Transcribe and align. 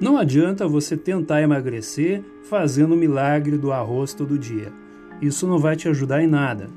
Não 0.00 0.16
adianta 0.16 0.68
você 0.68 0.96
tentar 0.96 1.42
emagrecer 1.42 2.22
fazendo 2.44 2.94
o 2.94 2.96
milagre 2.96 3.58
do 3.58 3.72
arroz 3.72 4.14
todo 4.14 4.38
dia. 4.38 4.72
Isso 5.20 5.44
não 5.44 5.58
vai 5.58 5.74
te 5.74 5.88
ajudar 5.88 6.22
em 6.22 6.26
nada. 6.28 6.68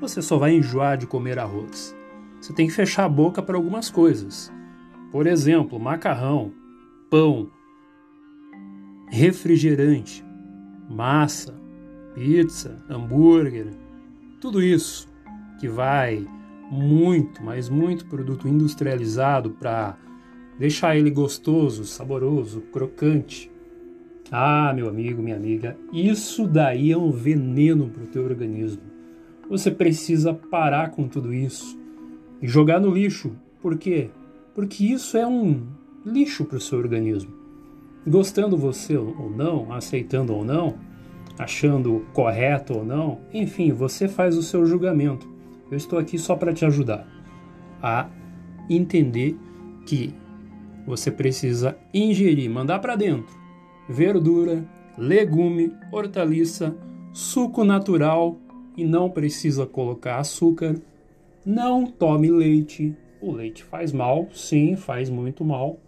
Você 0.00 0.20
só 0.20 0.36
vai 0.36 0.54
enjoar 0.54 0.98
de 0.98 1.06
comer 1.06 1.38
arroz. 1.38 1.96
Você 2.38 2.52
tem 2.52 2.66
que 2.66 2.74
fechar 2.74 3.04
a 3.04 3.08
boca 3.08 3.42
para 3.42 3.56
algumas 3.56 3.90
coisas. 3.90 4.52
Por 5.10 5.26
exemplo, 5.26 5.80
macarrão, 5.80 6.52
pão, 7.08 7.50
refrigerante, 9.08 10.22
massa, 10.90 11.54
pizza, 12.14 12.84
hambúrguer, 12.88 13.68
tudo 14.42 14.62
isso 14.62 15.08
que 15.58 15.68
vai 15.68 16.26
muito, 16.70 17.42
mas 17.42 17.70
muito 17.70 18.06
produto 18.06 18.46
industrializado 18.46 19.52
para 19.52 19.96
deixar 20.58 20.96
ele 20.96 21.10
gostoso, 21.10 21.84
saboroso, 21.84 22.60
crocante. 22.72 23.50
Ah, 24.30 24.72
meu 24.74 24.88
amigo, 24.88 25.22
minha 25.22 25.36
amiga, 25.36 25.76
isso 25.92 26.46
daí 26.46 26.92
é 26.92 26.98
um 26.98 27.10
veneno 27.10 27.88
para 27.88 28.02
o 28.02 28.08
teu 28.08 28.24
organismo. 28.24 28.82
Você 29.48 29.70
precisa 29.70 30.34
parar 30.34 30.90
com 30.90 31.08
tudo 31.08 31.32
isso 31.32 31.78
e 32.42 32.46
jogar 32.46 32.80
no 32.80 32.90
lixo. 32.90 33.32
Por 33.62 33.78
quê? 33.78 34.10
Porque 34.54 34.84
isso 34.84 35.16
é 35.16 35.26
um 35.26 35.62
lixo 36.04 36.44
para 36.44 36.58
o 36.58 36.60
seu 36.60 36.78
organismo. 36.78 37.32
Gostando 38.06 38.56
você 38.56 38.96
ou 38.96 39.30
não, 39.30 39.72
aceitando 39.72 40.34
ou 40.34 40.44
não, 40.44 40.74
achando 41.38 42.04
correto 42.12 42.76
ou 42.78 42.84
não, 42.84 43.20
enfim, 43.32 43.72
você 43.72 44.08
faz 44.08 44.36
o 44.36 44.42
seu 44.42 44.66
julgamento. 44.66 45.28
Eu 45.70 45.76
estou 45.76 45.98
aqui 45.98 46.18
só 46.18 46.34
para 46.34 46.52
te 46.52 46.64
ajudar 46.64 47.06
a 47.82 48.08
entender 48.68 49.36
que 49.86 50.12
você 50.88 51.10
precisa 51.10 51.76
ingerir, 51.94 52.50
mandar 52.50 52.80
para 52.80 52.96
dentro 52.96 53.38
verdura, 53.88 54.68
legume, 54.98 55.72
hortaliça, 55.90 56.76
suco 57.12 57.64
natural 57.64 58.38
e 58.76 58.84
não 58.84 59.08
precisa 59.08 59.64
colocar 59.64 60.18
açúcar. 60.18 60.76
Não 61.44 61.86
tome 61.86 62.30
leite. 62.30 62.94
O 63.20 63.32
leite 63.32 63.64
faz 63.64 63.92
mal, 63.92 64.28
sim, 64.32 64.76
faz 64.76 65.08
muito 65.08 65.44
mal. 65.44 65.80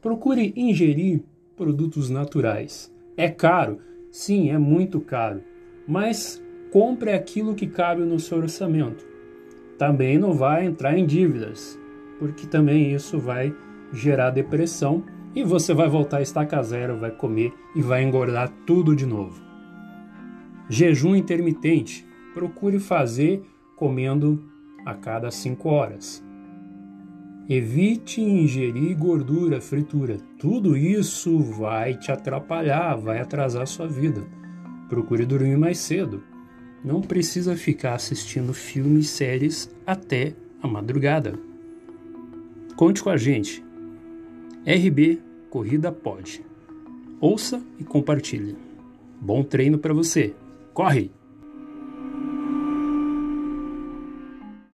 Procure 0.00 0.52
ingerir 0.56 1.22
produtos 1.56 2.08
naturais. 2.08 2.92
É 3.16 3.28
caro? 3.28 3.78
Sim, 4.10 4.50
é 4.50 4.58
muito 4.58 5.00
caro. 5.00 5.42
Mas 5.86 6.42
compre 6.70 7.12
aquilo 7.12 7.54
que 7.54 7.66
cabe 7.66 8.02
no 8.02 8.20
seu 8.20 8.38
orçamento. 8.38 9.04
Também 9.76 10.18
não 10.18 10.32
vai 10.32 10.64
entrar 10.64 10.96
em 10.96 11.04
dívidas, 11.04 11.78
porque 12.18 12.46
também 12.46 12.94
isso 12.94 13.18
vai 13.18 13.52
gerar 13.94 14.30
depressão 14.30 15.04
e 15.34 15.42
você 15.42 15.72
vai 15.72 15.88
voltar 15.88 16.18
a 16.18 16.22
estaca 16.22 16.62
zero, 16.62 16.98
vai 16.98 17.10
comer 17.10 17.52
e 17.74 17.80
vai 17.80 18.02
engordar 18.02 18.52
tudo 18.66 18.94
de 18.94 19.06
novo. 19.06 19.42
Jejum 20.68 21.14
intermitente. 21.14 22.06
Procure 22.32 22.78
fazer 22.78 23.42
comendo 23.76 24.42
a 24.84 24.94
cada 24.94 25.30
5 25.30 25.68
horas. 25.68 26.24
Evite 27.48 28.20
ingerir 28.20 28.96
gordura, 28.96 29.60
fritura. 29.60 30.16
Tudo 30.38 30.76
isso 30.76 31.38
vai 31.38 31.94
te 31.94 32.10
atrapalhar, 32.10 32.96
vai 32.96 33.20
atrasar 33.20 33.66
sua 33.66 33.86
vida. 33.86 34.24
Procure 34.88 35.26
dormir 35.26 35.58
mais 35.58 35.78
cedo. 35.78 36.22
Não 36.82 37.00
precisa 37.00 37.56
ficar 37.56 37.94
assistindo 37.94 38.54
filmes 38.54 39.06
e 39.06 39.08
séries 39.08 39.74
até 39.86 40.34
a 40.62 40.66
madrugada. 40.66 41.38
Conte 42.76 43.02
com 43.02 43.10
a 43.10 43.16
gente. 43.16 43.62
RB 44.66 45.20
Corrida 45.50 45.92
Pode. 45.92 46.42
Ouça 47.20 47.62
e 47.78 47.84
compartilhe. 47.84 48.56
Bom 49.20 49.44
treino 49.44 49.78
para 49.78 49.92
você. 49.92 50.34
Corre! 50.72 51.10